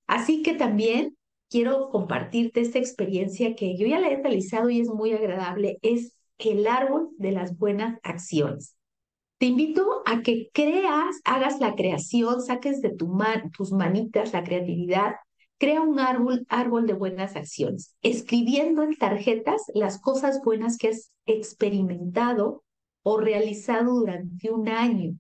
Así 0.07 0.43
que 0.43 0.55
también 0.55 1.17
quiero 1.49 1.89
compartirte 1.91 2.61
esta 2.61 2.79
experiencia 2.79 3.55
que 3.55 3.77
yo 3.77 3.87
ya 3.87 4.01
la 4.01 4.11
he 4.11 4.23
realizado 4.23 4.71
y 4.71 4.81
es 4.81 4.89
muy 4.89 5.13
agradable, 5.13 5.79
es 5.83 6.15
el 6.39 6.67
árbol 6.67 7.11
de 7.19 7.33
las 7.33 7.57
buenas 7.59 7.99
acciones. 8.03 8.77
Te 9.39 9.47
invito 9.47 10.03
a 10.05 10.23
que 10.23 10.51
creas, 10.53 11.21
hagas 11.25 11.61
la 11.61 11.75
creación, 11.75 12.43
saques 12.43 12.81
de 12.83 12.95
tu 12.95 13.19
tus 13.57 13.73
manitas 13.73 14.33
la 14.33 14.45
creatividad, 14.45 15.15
crea 15.61 15.83
un 15.83 16.01
árbol, 16.01 16.47
árbol 16.49 16.87
de 16.87 16.95
buenas 16.95 17.37
acciones, 17.37 17.95
escribiendo 18.01 18.83
en 18.83 18.97
tarjetas 18.97 19.63
las 19.75 20.01
cosas 20.01 20.41
buenas 20.43 20.79
que 20.79 20.89
has 20.89 21.13
experimentado 21.27 22.65
o 23.03 23.19
realizado 23.19 23.93
durante 23.93 24.51
un 24.51 24.71
año 24.71 25.17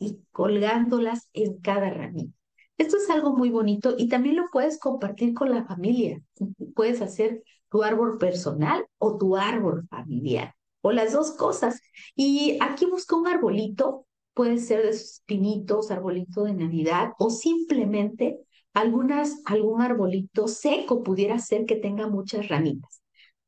y 0.00 0.18
colgándolas 0.32 1.28
en 1.32 1.58
cada 1.58 1.90
ramita. 1.90 2.36
Esto 2.76 2.96
es 2.96 3.08
algo 3.08 3.36
muy 3.36 3.50
bonito 3.50 3.94
y 3.96 4.08
también 4.08 4.34
lo 4.34 4.46
puedes 4.50 4.80
compartir 4.80 5.32
con 5.32 5.52
la 5.52 5.64
familia. 5.64 6.20
Puedes 6.74 7.00
hacer 7.00 7.44
tu 7.70 7.84
árbol 7.84 8.18
personal 8.18 8.84
o 8.98 9.16
tu 9.16 9.36
árbol 9.36 9.86
familiar 9.88 10.56
o 10.80 10.90
las 10.90 11.12
dos 11.12 11.36
cosas. 11.36 11.80
Y 12.16 12.58
aquí 12.60 12.86
busca 12.86 13.14
un 13.14 13.28
arbolito, 13.28 14.06
puede 14.34 14.58
ser 14.58 14.84
de 14.84 14.92
sus 14.92 15.20
pinitos, 15.20 15.92
arbolito 15.92 16.42
de 16.42 16.54
Navidad 16.54 17.12
o 17.16 17.30
simplemente 17.30 18.40
algunas, 18.74 19.40
algún 19.46 19.80
arbolito 19.80 20.48
seco 20.48 21.02
pudiera 21.02 21.38
ser 21.38 21.64
que 21.64 21.76
tenga 21.76 22.08
muchas 22.08 22.48
ramitas. 22.48 23.02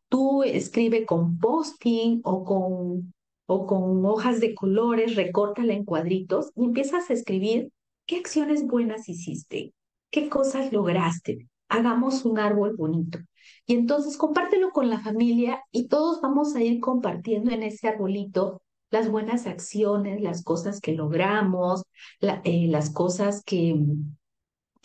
Tú 0.08 0.42
escribe 0.44 1.04
con 1.04 1.38
posting 1.38 2.20
o 2.24 2.44
con, 2.44 3.12
o 3.46 3.66
con 3.66 4.06
hojas 4.06 4.40
de 4.40 4.54
colores, 4.54 5.16
recórtala 5.16 5.74
en 5.74 5.84
cuadritos 5.84 6.50
y 6.54 6.64
empiezas 6.64 7.10
a 7.10 7.12
escribir 7.12 7.70
¿Qué 8.06 8.18
acciones 8.18 8.64
buenas 8.64 9.08
hiciste? 9.08 9.74
¿Qué 10.12 10.28
cosas 10.28 10.72
lograste? 10.72 11.48
Hagamos 11.68 12.24
un 12.24 12.38
árbol 12.38 12.76
bonito. 12.76 13.18
Y 13.66 13.74
entonces 13.74 14.16
compártelo 14.16 14.70
con 14.70 14.88
la 14.88 15.00
familia 15.00 15.64
y 15.72 15.88
todos 15.88 16.20
vamos 16.20 16.54
a 16.54 16.62
ir 16.62 16.78
compartiendo 16.78 17.50
en 17.50 17.64
ese 17.64 17.88
arbolito 17.88 18.62
las 18.92 19.10
buenas 19.10 19.48
acciones, 19.48 20.20
las 20.20 20.44
cosas 20.44 20.80
que 20.80 20.92
logramos, 20.92 21.82
eh, 22.20 22.68
las 22.68 22.90
cosas 22.90 23.42
que, 23.42 23.74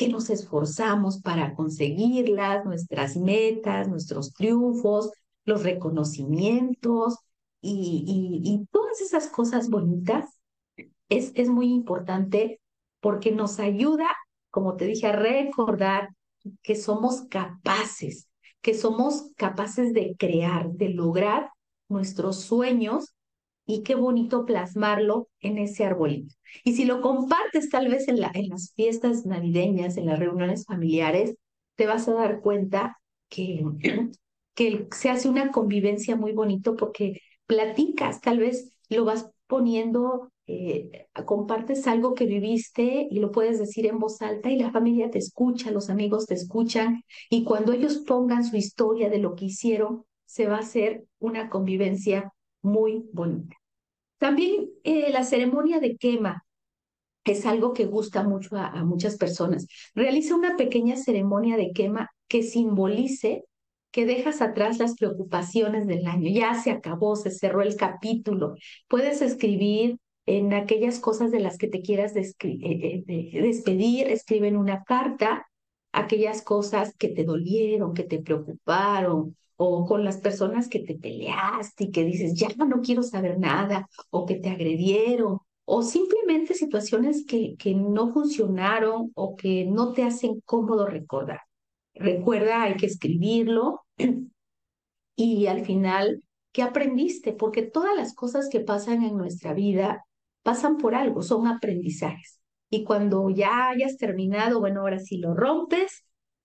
que 0.02 0.10
nos 0.10 0.32
esforzamos 0.32 1.22
para 1.22 1.54
conseguirlas, 1.54 2.66
nuestras 2.66 3.18
metas, 3.18 3.88
nuestros 3.88 4.34
triunfos, 4.34 5.12
los 5.46 5.62
reconocimientos 5.62 7.20
y, 7.62 8.66
todas 8.72 9.00
esas 9.00 9.28
cosas 9.28 9.70
bonitas. 9.70 10.26
Es, 11.08 11.32
es 11.36 11.50
muy 11.50 11.72
importante 11.72 12.60
porque 13.00 13.32
nos 13.32 13.60
ayuda, 13.60 14.08
como 14.50 14.76
te 14.76 14.86
dije, 14.86 15.06
a 15.06 15.12
recordar 15.12 16.10
que 16.64 16.76
somos 16.76 17.22
capaces, 17.30 18.28
que 18.62 18.74
somos 18.74 19.30
capaces 19.36 19.94
de 19.94 20.16
crear, 20.18 20.72
de 20.72 20.90
lograr 20.90 21.52
nuestros 21.90 22.38
sueños 22.38 23.14
y 23.66 23.84
qué 23.84 23.96
bonito 23.96 24.46
plasmarlo 24.46 25.30
en 25.40 25.58
ese 25.58 25.86
arbolito. 25.86 26.36
Y 26.64 26.74
si 26.74 26.86
lo 26.86 27.02
compartes 27.02 27.70
tal 27.70 27.90
vez 27.90 28.08
en, 28.08 28.20
la, 28.20 28.32
en 28.34 28.50
las 28.50 28.74
fiestas 28.76 29.26
navideñas, 29.26 29.98
en 29.98 30.08
las 30.08 30.20
reuniones 30.20 30.66
familiares, 30.66 31.36
te 31.76 31.86
vas 31.86 32.08
a 32.08 32.14
dar 32.14 32.42
cuenta 32.42 32.98
que, 33.30 33.64
que 34.56 34.88
se 34.92 35.10
hace 35.10 35.30
una 35.30 35.52
convivencia 35.52 36.16
muy 36.16 36.34
bonito 36.34 36.76
porque 36.76 37.22
platicas, 37.46 38.22
tal 38.22 38.40
vez 38.40 38.72
lo 38.90 39.06
vas 39.06 39.30
poniendo 39.48 40.32
eh, 40.48 41.08
compartes 41.26 41.88
algo 41.88 42.14
que 42.14 42.26
viviste 42.26 43.08
y 43.10 43.20
lo 43.20 43.32
puedes 43.32 43.60
decir 43.60 43.86
en 43.86 44.00
voz 44.00 44.22
alta 44.22 44.50
y 44.50 44.58
la 44.58 44.72
familia 44.72 45.10
te 45.10 45.18
escucha, 45.20 45.72
los 45.72 45.90
amigos 45.90 46.26
te 46.26 46.34
escuchan 46.34 47.04
y 47.30 47.44
cuando 47.44 47.74
ellos 47.74 48.00
pongan 48.00 48.44
su 48.44 48.58
historia 48.58 49.10
de 49.10 49.20
lo 49.20 49.36
que 49.36 49.46
hicieron, 49.46 50.04
se 50.26 50.48
va 50.48 50.58
a 50.58 50.60
hacer 50.60 51.06
una 51.20 51.50
convivencia 51.50 52.34
muy 52.62 53.06
bonita. 53.14 53.56
También 54.18 54.70
eh, 54.84 55.12
la 55.12 55.24
ceremonia 55.24 55.80
de 55.80 55.98
quema 55.98 56.46
es 57.24 57.46
algo 57.46 57.74
que 57.74 57.86
gusta 57.86 58.24
mucho 58.24 58.56
a, 58.56 58.68
a 58.68 58.84
muchas 58.84 59.18
personas. 59.18 59.68
Realiza 59.96 60.36
una 60.36 60.58
pequeña 60.58 60.96
ceremonia 60.96 61.58
de 61.58 61.72
quema 61.72 62.10
que 62.28 62.44
simbolice 62.44 63.46
que 63.92 64.06
dejas 64.06 64.42
atrás 64.42 64.80
las 64.80 64.96
preocupaciones 64.96 65.86
del 65.86 66.08
año. 66.08 66.30
Ya 66.32 66.56
se 66.56 66.72
acabó, 66.72 67.16
se 67.16 67.30
cerró 67.32 67.62
el 67.62 67.76
capítulo. 67.76 68.56
Puedes 68.88 69.22
escribir 69.22 69.98
en 70.26 70.54
aquellas 70.54 71.00
cosas 71.00 71.32
de 71.32 71.40
las 71.40 71.58
que 71.58 71.68
te 71.68 71.82
quieras 71.82 72.16
eh, 72.16 72.34
eh, 72.44 73.42
despedir, 73.42 74.08
escriben 74.08 74.56
una 74.56 74.84
carta, 74.84 75.48
aquellas 75.92 76.42
cosas 76.42 76.96
que 76.98 77.10
te 77.10 77.24
dolieron, 77.26 77.94
que 77.94 78.04
te 78.04 78.20
preocuparon, 78.20 79.36
o 79.64 79.86
con 79.86 80.04
las 80.04 80.18
personas 80.18 80.68
que 80.68 80.80
te 80.80 80.96
peleaste 80.96 81.86
y 81.86 81.92
que 81.92 82.04
dices, 82.04 82.34
ya 82.34 82.50
no 82.58 82.82
quiero 82.82 83.04
saber 83.04 83.38
nada, 83.40 83.88
o 84.10 84.26
que 84.26 84.36
te 84.36 84.50
agredieron, 84.50 85.40
o 85.66 85.84
simplemente 85.84 86.54
situaciones 86.56 87.26
que, 87.28 87.56
que 87.58 87.76
no 87.76 88.12
funcionaron 88.12 89.12
o 89.14 89.36
que 89.36 89.66
no 89.66 89.94
te 89.94 90.04
hacen 90.04 90.42
cómodo 90.46 90.88
recordar. 90.88 91.42
Recuerda, 91.94 92.64
hay 92.64 92.76
que 92.76 92.88
escribirlo 92.88 93.82
y 95.16 95.46
al 95.48 95.66
final 95.66 96.24
¿Qué 96.52 96.64
aprendiste? 96.64 97.34
Porque 97.34 97.62
todas 97.62 97.96
las 97.96 98.14
cosas 98.14 98.50
que 98.50 98.60
pasan 98.60 99.04
en 99.04 99.16
nuestra 99.16 99.54
vida 99.54 100.06
pasan 100.44 100.78
por 100.78 100.96
algo, 100.96 101.22
son 101.24 101.48
aprendizajes. 101.48 102.40
Y 102.70 102.84
cuando 102.84 103.30
ya 103.30 103.70
hayas 103.70 103.98
terminado, 103.98 104.60
bueno, 104.60 104.82
ahora 104.82 105.00
sí 105.00 105.18
lo 105.18 105.34
rompes 105.34 106.04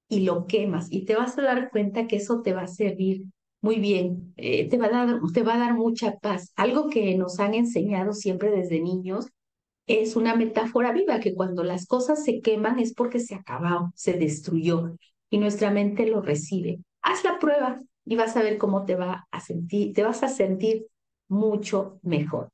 y 0.09 0.21
lo 0.21 0.47
quemas 0.47 0.89
y 0.91 1.05
te 1.05 1.17
vas 1.17 1.39
a 1.39 1.43
dar 1.43 1.71
cuenta 1.71 2.07
que 2.07 2.17
eso 2.17 2.43
te 2.43 2.53
va 2.53 2.63
a 2.63 2.69
servir 2.69 3.25
muy 3.61 3.81
bien, 3.81 4.33
eh, 4.37 4.69
te, 4.69 4.79
va 4.79 4.87
a 4.87 4.91
dar, 4.91 5.21
te 5.33 5.43
va 5.43 5.55
a 5.55 5.59
dar 5.59 5.75
mucha 5.75 6.19
paz. 6.19 6.53
Algo 6.57 6.89
que 6.89 7.17
nos 7.17 7.41
han 7.41 7.55
enseñado 7.55 8.13
siempre 8.13 8.51
desde 8.51 8.81
niños 8.81 9.27
es 9.87 10.17
una 10.17 10.37
metáfora 10.37 10.93
viva, 10.93 11.21
que 11.21 11.35
cuando 11.35 11.65
las 11.65 11.87
cosas 11.87 12.25
se 12.25 12.41
queman 12.41 12.79
es 12.79 12.95
porque 12.95 13.19
se 13.19 13.35
acabó, 13.35 13.93
se 13.95 14.15
destruyó 14.15 14.97
y 15.31 15.39
nuestra 15.39 15.71
mente 15.71 16.07
lo 16.07 16.21
recibe. 16.23 16.81
Haz 17.03 17.25
la 17.25 17.39
prueba 17.39 17.81
y 18.05 18.17
vas 18.17 18.37
a 18.37 18.43
ver 18.43 18.59
cómo 18.59 18.85
te 18.85 18.95
va 18.95 19.27
a 19.31 19.41
sentir, 19.41 19.93
te 19.95 20.03
vas 20.03 20.23
a 20.23 20.29
sentir 20.29 20.87
mucho 21.29 21.99
mejor. 22.03 22.51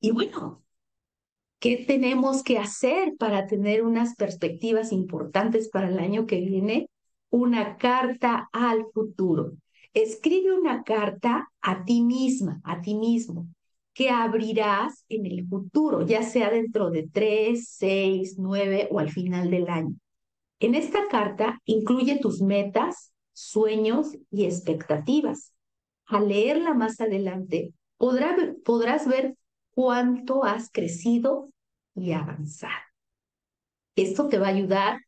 Y 0.00 0.10
bueno, 0.10 0.61
¿qué 1.62 1.84
tenemos 1.86 2.42
que 2.42 2.58
hacer 2.58 3.14
para 3.16 3.46
tener 3.46 3.84
unas 3.84 4.16
perspectivas 4.16 4.90
importantes 4.90 5.68
para 5.68 5.88
el 5.88 6.00
año 6.00 6.26
que 6.26 6.40
viene? 6.40 6.90
Una 7.30 7.76
carta 7.76 8.48
al 8.52 8.86
futuro. 8.92 9.52
Escribe 9.94 10.58
una 10.58 10.82
carta 10.82 11.52
a 11.60 11.84
ti 11.84 12.02
misma, 12.02 12.60
a 12.64 12.80
ti 12.80 12.96
mismo, 12.96 13.46
que 13.94 14.10
abrirás 14.10 15.04
en 15.08 15.24
el 15.24 15.46
futuro, 15.46 16.04
ya 16.04 16.24
sea 16.24 16.50
dentro 16.50 16.90
de 16.90 17.06
tres, 17.06 17.68
seis, 17.68 18.34
nueve 18.38 18.88
o 18.90 18.98
al 18.98 19.10
final 19.10 19.48
del 19.48 19.68
año. 19.68 19.94
En 20.58 20.74
esta 20.74 21.06
carta 21.08 21.60
incluye 21.64 22.18
tus 22.18 22.42
metas, 22.42 23.12
sueños 23.34 24.18
y 24.32 24.46
expectativas. 24.46 25.52
Al 26.06 26.26
leerla 26.26 26.74
más 26.74 27.00
adelante, 27.00 27.72
podrás 27.98 29.06
ver 29.06 29.36
cuánto 29.74 30.44
has 30.44 30.70
crecido 30.70 31.50
y 31.94 32.12
avanzado. 32.12 32.72
Esto 33.96 34.28
te 34.28 34.38
va 34.38 34.46
a 34.46 34.50
ayudar 34.50 34.98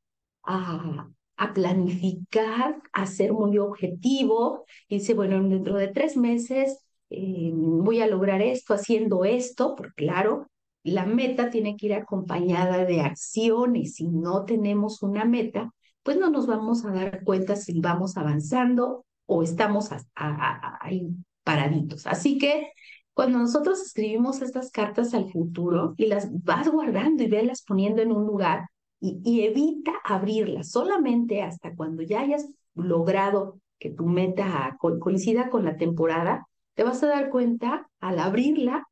a, 0.42 1.08
planificar, 1.54 2.82
a 2.92 3.06
ser 3.06 3.32
muy 3.32 3.58
objetivo. 3.58 4.64
Y 4.88 4.98
dice, 4.98 5.14
bueno, 5.14 5.42
dentro 5.42 5.76
de 5.76 5.88
tres 5.88 6.16
meses 6.16 6.84
eh, 7.10 7.50
voy 7.54 8.00
a 8.00 8.06
lograr 8.06 8.42
esto 8.42 8.74
haciendo 8.74 9.24
esto, 9.24 9.74
porque 9.76 10.04
claro, 10.06 10.48
la 10.82 11.06
meta 11.06 11.50
tiene 11.50 11.76
que 11.76 11.86
ir 11.86 11.94
acompañada 11.94 12.84
de 12.84 13.00
acciones. 13.00 13.94
Si 13.94 14.08
no 14.08 14.44
tenemos 14.44 15.02
una 15.02 15.24
meta, 15.24 15.70
pues 16.02 16.18
no 16.18 16.30
nos 16.30 16.46
vamos 16.46 16.84
a 16.84 16.92
dar 16.92 17.24
cuenta 17.24 17.56
si 17.56 17.80
vamos 17.80 18.16
avanzando 18.16 19.06
o 19.26 19.42
estamos 19.42 19.90
ahí 20.14 21.08
paraditos. 21.42 22.06
Así 22.06 22.38
que 22.38 22.72
cuando 23.14 23.38
nosotros 23.38 23.80
escribimos 23.80 24.42
estas 24.42 24.70
cartas 24.70 25.14
al 25.14 25.30
futuro 25.30 25.94
y 25.96 26.06
las 26.06 26.28
vas 26.42 26.68
guardando 26.68 27.22
y 27.22 27.28
velas 27.28 27.62
poniendo 27.62 28.02
en 28.02 28.12
un 28.12 28.26
lugar 28.26 28.68
y, 29.00 29.42
evita 29.42 29.92
abrirlas 30.02 30.70
solamente 30.70 31.42
hasta 31.42 31.74
cuando 31.74 32.02
ya 32.02 32.20
hayas 32.20 32.48
logrado 32.74 33.60
que 33.78 33.90
tu 33.90 34.06
meta 34.06 34.76
coincida 34.78 35.50
con 35.50 35.64
la 35.64 35.76
temporada, 35.76 36.46
te 36.74 36.84
vas 36.84 37.02
a 37.02 37.08
dar 37.08 37.30
cuenta 37.30 37.88
al 38.00 38.18
abrirla 38.18 38.88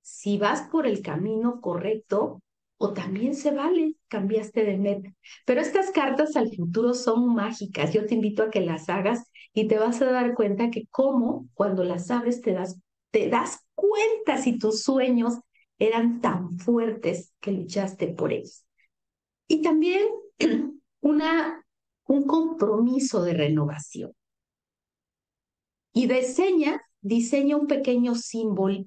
si 0.00 0.38
vas 0.38 0.62
por 0.70 0.86
el 0.86 1.02
camino 1.02 1.60
correcto 1.60 2.40
o 2.78 2.92
también 2.92 3.34
se 3.34 3.52
vale, 3.52 3.94
cambiaste 4.08 4.64
de 4.64 4.76
meta. 4.76 5.10
Pero 5.44 5.60
estas 5.60 5.90
cartas 5.90 6.36
al 6.36 6.54
futuro 6.54 6.94
son 6.94 7.32
mágicas. 7.34 7.92
Yo 7.92 8.06
te 8.06 8.14
invito 8.14 8.42
a 8.42 8.50
que 8.50 8.60
las 8.60 8.88
hagas 8.88 9.30
y 9.52 9.68
te 9.68 9.78
vas 9.78 10.02
a 10.02 10.06
dar 10.06 10.34
cuenta 10.34 10.70
que 10.70 10.86
cómo 10.90 11.48
cuando 11.54 11.84
las 11.84 12.10
abres 12.10 12.40
te 12.40 12.52
das 12.52 12.80
te 13.12 13.28
das 13.28 13.60
cuenta 13.74 14.38
si 14.38 14.58
tus 14.58 14.82
sueños 14.82 15.34
eran 15.78 16.20
tan 16.20 16.58
fuertes 16.58 17.32
que 17.40 17.52
luchaste 17.52 18.08
por 18.08 18.32
ellos. 18.32 18.64
Y 19.46 19.62
también 19.62 20.02
una, 21.00 21.64
un 22.06 22.26
compromiso 22.26 23.22
de 23.22 23.34
renovación. 23.34 24.12
Y 25.92 26.06
diseña, 26.06 26.80
diseña 27.02 27.56
un 27.56 27.66
pequeño 27.66 28.14
símbolo, 28.14 28.84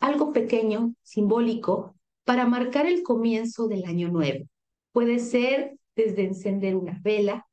algo 0.00 0.32
pequeño, 0.32 0.94
simbólico, 1.02 1.96
para 2.24 2.46
marcar 2.46 2.86
el 2.86 3.02
comienzo 3.02 3.68
del 3.68 3.84
año 3.86 4.10
nuevo. 4.10 4.44
Puede 4.92 5.18
ser 5.18 5.78
desde 5.96 6.24
encender 6.24 6.76
una 6.76 7.00
vela, 7.02 7.46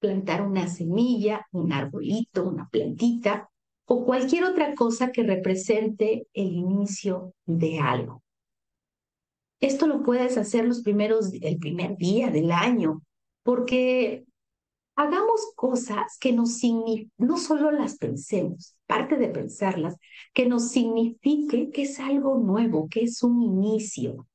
plantar 0.00 0.42
una 0.42 0.68
semilla, 0.68 1.46
un 1.52 1.72
arbolito, 1.72 2.46
una 2.46 2.68
plantita, 2.68 3.49
o 3.92 4.04
cualquier 4.04 4.44
otra 4.44 4.76
cosa 4.76 5.10
que 5.10 5.24
represente 5.24 6.28
el 6.32 6.52
inicio 6.52 7.34
de 7.44 7.80
algo. 7.80 8.22
Esto 9.58 9.88
lo 9.88 10.04
puedes 10.04 10.38
hacer 10.38 10.64
los 10.64 10.82
primeros, 10.82 11.32
el 11.42 11.58
primer 11.58 11.96
día 11.96 12.30
del 12.30 12.52
año, 12.52 13.02
porque 13.42 14.24
hagamos 14.94 15.40
cosas 15.56 16.18
que 16.20 16.32
nos 16.32 16.60
no 17.18 17.36
solo 17.36 17.72
las 17.72 17.96
pensemos, 17.98 18.76
parte 18.86 19.16
de 19.16 19.26
pensarlas, 19.26 19.96
que 20.34 20.46
nos 20.46 20.70
signifique 20.70 21.70
que 21.70 21.82
es 21.82 21.98
algo 21.98 22.38
nuevo, 22.38 22.88
que 22.88 23.02
es 23.02 23.24
un 23.24 23.42
inicio. 23.42 24.28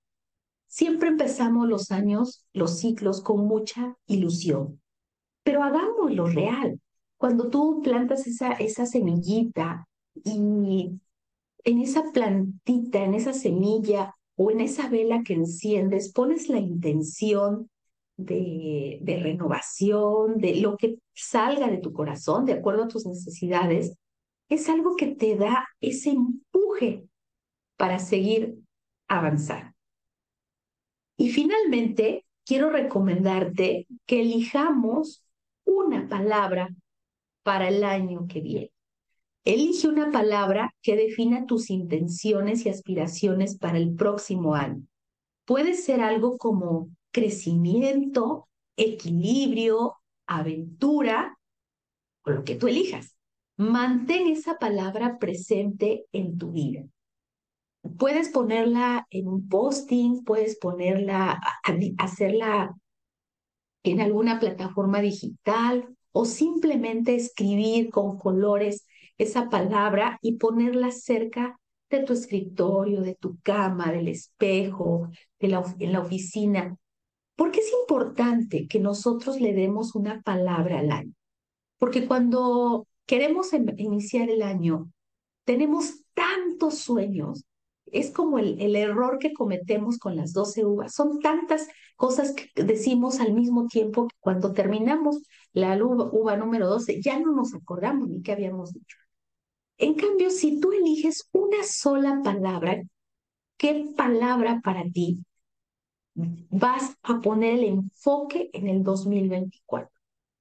Siempre 0.68 1.08
empezamos 1.08 1.70
los 1.70 1.92
años, 1.92 2.46
los 2.52 2.80
ciclos 2.80 3.22
con 3.22 3.48
mucha 3.48 3.96
ilusión, 4.06 4.82
pero 5.44 5.64
hagámoslo 5.64 6.28
real. 6.28 6.82
Cuando 7.18 7.50
tú 7.50 7.82
plantas 7.84 8.28
esa, 8.28 8.54
esa 8.54 8.86
semillita 8.86 9.88
y 10.24 11.00
en 11.64 11.80
esa 11.80 12.12
plantita, 12.12 13.04
en 13.04 13.14
esa 13.14 13.34
semilla 13.34 14.16
o 14.36 14.52
en 14.52 14.62
esa 14.62 14.90
vela 14.90 15.24
que 15.24 15.34
enciendes, 15.34 16.12
pones 16.12 16.50
la 16.50 16.60
intención 16.60 17.70
de, 18.18 19.00
de 19.02 19.20
renovación, 19.20 20.38
de 20.38 20.56
lo 20.58 20.78
que 20.78 21.00
salga 21.14 21.68
de 21.68 21.78
tu 21.78 21.94
corazón, 21.94 22.46
de 22.46 22.54
acuerdo 22.54 22.84
a 22.84 22.88
tus 22.88 23.06
necesidades, 23.06 23.98
es 24.50 24.70
algo 24.70 24.96
que 24.96 25.08
te 25.08 25.36
da 25.36 25.66
ese 25.82 26.12
empuje 26.12 27.04
para 27.78 28.00
seguir 28.00 28.58
avanzando. 29.08 29.74
Y 31.18 31.30
finalmente, 31.30 32.26
quiero 32.46 32.70
recomendarte 32.70 33.88
que 34.06 34.22
elijamos 34.22 35.24
una 35.64 36.08
palabra 36.08 36.70
para 37.46 37.68
el 37.68 37.84
año 37.84 38.26
que 38.28 38.42
viene. 38.42 38.72
Elige 39.44 39.88
una 39.88 40.12
palabra 40.12 40.74
que 40.82 40.96
defina 40.96 41.46
tus 41.46 41.70
intenciones 41.70 42.66
y 42.66 42.70
aspiraciones 42.70 43.60
para 43.60 43.78
el 43.78 43.94
próximo 43.94 44.56
año. 44.56 44.82
Puede 45.46 45.76
ser 45.76 46.02
algo 46.02 46.40
como 46.40 46.90
crecimiento, 47.12 48.50
equilibrio, 48.76 49.94
aventura, 50.26 51.38
o 52.24 52.32
lo 52.32 52.44
que 52.44 52.56
tú 52.56 52.68
elijas. 52.68 53.16
Mantén 53.58 54.26
esa 54.26 54.58
palabra 54.58 55.20
presente 55.20 56.08
en 56.12 56.40
tu 56.40 56.52
vida. 56.52 56.84
Puedes 58.00 58.30
ponerla 58.30 59.06
en 59.12 59.28
un 59.28 59.48
posting, 59.48 60.24
puedes 60.24 60.58
ponerla, 60.58 61.40
hacerla 62.00 62.74
en 63.84 64.02
alguna 64.02 64.40
plataforma 64.40 65.00
digital 65.00 65.96
o 66.18 66.24
simplemente 66.24 67.14
escribir 67.14 67.90
con 67.90 68.18
colores 68.18 68.88
esa 69.18 69.50
palabra 69.50 70.18
y 70.22 70.38
ponerla 70.38 70.92
cerca 70.92 71.60
de 71.90 72.04
tu 72.04 72.14
escritorio, 72.14 73.02
de 73.02 73.16
tu 73.16 73.38
cama, 73.42 73.92
del 73.92 74.08
espejo, 74.08 75.10
de 75.42 75.50
la, 75.50 75.76
en 75.78 75.92
la 75.92 76.00
oficina. 76.00 76.78
Porque 77.36 77.60
es 77.60 77.70
importante 77.82 78.66
que 78.66 78.80
nosotros 78.80 79.42
le 79.42 79.52
demos 79.54 79.94
una 79.94 80.22
palabra 80.22 80.80
al 80.80 80.92
año. 80.92 81.12
Porque 81.78 82.08
cuando 82.08 82.88
queremos 83.06 83.52
em, 83.52 83.66
iniciar 83.76 84.30
el 84.30 84.42
año, 84.42 84.90
tenemos 85.44 86.06
tantos 86.14 86.78
sueños 86.78 87.44
es 87.88 88.12
como 88.12 88.40
el, 88.40 88.60
el, 88.62 88.76
error 88.76 89.20
que 89.20 89.34
cometemos 89.34 89.98
con 89.98 90.16
las 90.16 90.34
12 90.34 90.66
uvas. 90.66 90.94
Son 90.94 91.20
tantas 91.20 91.68
cosas 91.96 92.34
que 92.34 92.64
decimos 92.64 93.20
al 93.20 93.34
mismo 93.34 93.68
tiempo 93.68 94.08
que 94.08 94.16
cuando 94.20 94.54
terminamos 94.54 95.22
la 95.54 95.76
uva, 95.84 96.10
uva 96.12 96.38
número 96.38 96.68
12 96.68 97.02
ya 97.02 97.20
no 97.20 97.32
nos 97.34 97.54
acordamos 97.54 98.10
ni 98.10 98.22
qué 98.22 98.34
habíamos 98.34 98.74
dicho. 98.74 98.98
En 99.78 99.96
cambio, 99.96 100.30
si 100.30 100.60
tú 100.60 100.72
eliges 100.72 101.30
una 101.32 101.64
sola 101.64 102.22
palabra, 102.24 102.82
¿qué 103.58 103.94
palabra 103.96 104.62
para 104.64 104.84
ti 104.90 105.26
vas 106.14 106.96
a 107.04 107.20
poner 107.20 107.60
el 107.60 107.64
enfoque 107.66 108.50
en 108.54 108.68
el 108.70 108.84
2024? 108.84 109.90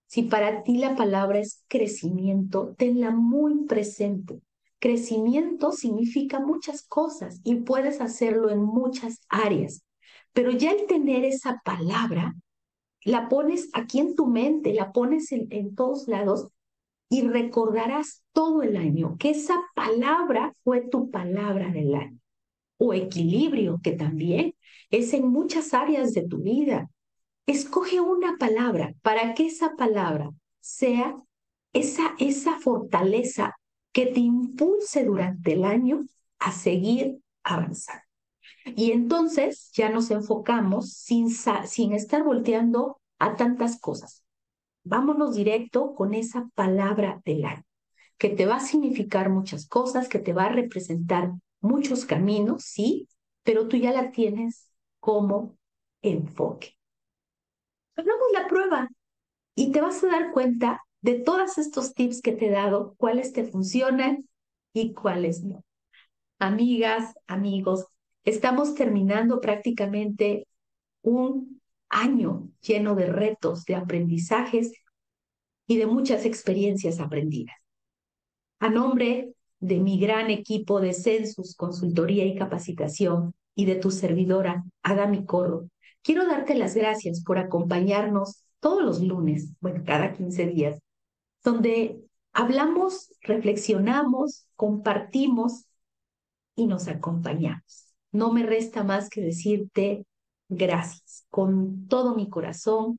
Si 0.07 0.23
para 0.23 0.63
ti 0.63 0.79
la 0.79 0.95
palabra 0.95 1.41
es 1.41 1.65
crecimiento, 1.69 2.75
tenla 2.79 3.11
muy 3.11 3.65
presente 3.67 4.41
Crecimiento 4.85 5.73
significa 5.73 6.41
muchas 6.41 6.83
cosas 6.83 7.41
y 7.43 7.55
puedes 7.55 8.03
hacerlo 8.03 8.51
en 8.51 8.63
muchas 8.63 9.23
áreas, 9.31 9.83
pero 10.35 10.51
ya 10.51 10.73
el 10.73 10.85
tener 10.85 11.25
esa 11.25 11.63
palabra, 11.65 12.35
la 13.03 13.31
pones 13.31 13.71
aquí 13.73 14.01
en 14.01 14.15
tu 14.15 14.27
mente, 14.27 14.75
la 14.75 14.93
pones 14.93 15.33
en, 15.33 15.75
todos 15.75 16.07
lados 16.07 16.49
y 17.09 17.23
recordarás 17.23 18.25
todo 18.35 18.63
el 18.63 18.77
año 18.77 19.17
que 19.19 19.31
esa 19.31 19.59
palabra 19.75 20.53
fue 20.65 20.83
tu 20.83 21.11
palabra 21.11 21.71
del 21.71 21.95
año. 21.95 22.19
O 22.77 22.93
equilibrio, 22.93 23.81
que 23.83 23.93
también 23.93 24.55
es 24.91 25.15
en 25.15 25.29
muchas 25.29 25.73
áreas 25.73 26.13
de 26.13 26.29
tu 26.29 26.43
vida. 26.43 26.91
Escoge 27.47 28.03
una 28.03 28.37
palabra 28.37 28.93
para 29.01 29.33
que 29.33 29.47
esa 29.47 29.77
palabra 29.77 30.29
sea 30.61 31.17
esa, 31.73 32.15
esa 32.19 32.59
fortaleza 32.59 33.55
que 33.95 34.07
te 34.07 34.19
impulse 34.19 35.05
durante 35.05 35.53
el 35.53 35.65
año 35.65 36.05
a 36.41 36.51
seguir 36.51 37.21
avanzando. 37.45 38.03
Y 38.65 38.91
entonces 38.91 39.71
ya 39.73 39.89
nos 39.89 40.11
enfocamos 40.11 40.93
sin, 40.93 41.31
sin 41.31 41.93
estar 41.93 42.25
volteando 42.25 43.01
a 43.21 43.37
tantas 43.37 43.81
cosas. 43.81 44.25
Vámonos 44.83 45.37
directo 45.37 45.95
con 45.95 46.13
esa 46.13 46.51
palabra 46.57 47.23
del 47.25 47.45
año, 47.45 47.63
que 48.19 48.31
te 48.31 48.47
va 48.47 48.57
a 48.57 48.61
significar 48.61 49.31
muchas 49.31 49.69
cosas, 49.69 50.09
que 50.09 50.19
te 50.19 50.33
va 50.33 50.47
a 50.47 50.53
representar 50.53 51.31
muchos 51.61 52.05
caminos, 52.05 52.65
sí, 52.65 53.09
pero 53.45 53.69
tú 53.69 53.77
ya 53.77 53.93
la 53.93 54.11
tienes 54.11 54.69
como 54.99 55.57
enfoque. 56.03 56.77
Hagamos 57.95 58.27
la 58.33 58.49
prueba 58.49 58.89
y 59.55 59.71
te 59.71 59.81
vas 59.81 60.03
a 60.03 60.09
dar 60.09 60.33
cuenta 60.33 60.83
de 61.05 61.17
todos 61.17 61.59
estos 61.59 61.93
tips 61.93 62.23
que 62.23 62.33
te 62.33 62.47
he 62.47 62.51
dado, 62.51 62.95
cuáles 62.97 63.35
te 63.35 63.45
funcionan 63.45 64.27
y 64.73 64.95
cuáles 64.95 65.45
no. 65.45 65.63
Amigas, 66.39 67.15
amigos, 67.27 67.85
estamos 68.25 68.75
terminando 68.75 69.39
prácticamente 69.39 70.49
un 71.03 71.61
año 71.91 72.49
lleno 72.63 72.95
de 72.95 73.05
retos, 73.05 73.67
de 73.67 73.75
aprendizajes 73.75 74.73
y 75.67 75.77
de 75.77 75.87
muchas 75.87 76.25
experiencias 76.25 77.01
aprendidas. 77.01 77.57
A 78.59 78.71
nombre 78.71 79.35
de 79.61 79.81
mi 79.81 79.99
gran 79.99 80.31
equipo 80.31 80.81
de 80.81 80.95
Census, 80.95 81.55
Consultoría 81.55 82.25
y 82.25 82.35
Capacitación 82.35 83.35
y 83.55 83.67
de 83.67 83.75
tu 83.75 83.91
servidora, 83.91 84.65
Adami 84.83 85.27
Corro, 85.27 85.69
quiero 86.01 86.27
darte 86.27 86.55
las 86.55 86.75
gracias 86.75 87.23
por 87.23 87.37
acompañarnos 87.37 88.41
todos 88.59 88.83
los 88.83 89.03
lunes, 89.03 89.53
bueno, 89.61 89.83
cada 89.85 90.15
15 90.15 90.47
días, 90.47 90.81
donde 91.45 92.03
hablamos, 92.33 93.15
reflexionamos, 93.21 94.47
compartimos 94.57 95.67
y 96.57 96.67
nos 96.67 96.89
acompañamos. 96.89 97.95
No 98.11 98.33
me 98.33 98.45
resta 98.45 98.83
más 98.83 99.09
que 99.11 99.21
decirte 99.21 100.07
gracias 100.49 101.27
con 101.31 101.87
todo 101.87 102.15
mi 102.15 102.29
corazón, 102.29 102.99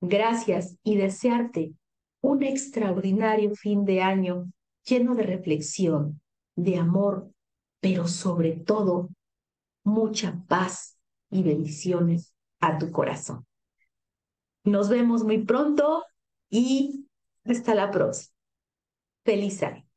gracias 0.00 0.76
y 0.82 0.96
desearte 0.96 1.72
un 2.20 2.42
extraordinario 2.42 3.54
fin 3.54 3.84
de 3.84 4.02
año 4.02 4.50
lleno 4.84 5.14
de 5.14 5.22
reflexión, 5.22 6.20
de 6.56 6.76
amor, 6.76 7.30
pero 7.80 8.06
sobre 8.06 8.52
todo 8.52 9.08
mucha 9.84 10.42
paz 10.48 10.98
y 11.30 11.42
bendiciones 11.42 12.34
a 12.60 12.78
tu 12.78 12.90
corazón. 12.90 13.46
Nos 14.64 14.88
vemos 14.88 15.24
muy 15.24 15.44
pronto 15.44 16.04
y 16.50 17.07
hasta 17.48 17.74
la 17.74 17.90
próxima. 17.90 18.34
Feliz 19.24 19.62
año. 19.62 19.87